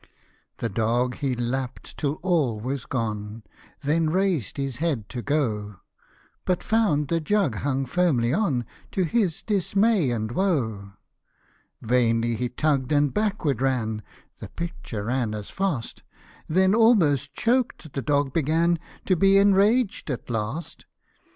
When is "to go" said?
5.09-5.75